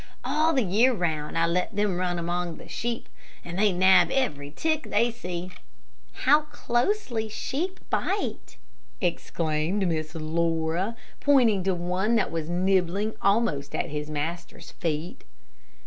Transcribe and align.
All 0.25 0.51
the 0.53 0.63
year 0.63 0.93
round, 0.93 1.37
I 1.37 1.45
let 1.45 1.75
them 1.75 1.95
run 1.99 2.17
among 2.17 2.57
the 2.57 2.67
sheep, 2.67 3.07
and 3.45 3.59
they 3.59 3.71
nab 3.71 4.09
every 4.09 4.49
tick 4.49 4.85
they 4.89 5.11
see." 5.11 5.51
"How 6.25 6.41
closely 6.45 7.29
sheep 7.29 7.79
bite," 7.91 8.57
exclaimed 8.99 9.87
Miss 9.87 10.15
Laura, 10.15 10.95
pointing 11.19 11.63
to 11.65 11.75
one 11.75 12.15
that 12.15 12.31
was 12.31 12.49
nibbling 12.49 13.13
almost 13.21 13.75
at 13.75 13.91
his 13.91 14.09
master's 14.09 14.71
feet. 14.71 15.23